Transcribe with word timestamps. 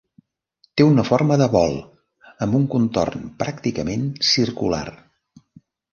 Té 0.79 0.85
una 0.91 1.03
forma 1.09 1.35
de 1.41 1.47
bol, 1.55 1.75
amb 2.45 2.57
un 2.61 2.65
contorn 2.73 3.27
pràcticament 3.43 4.09
circular. 4.33 4.85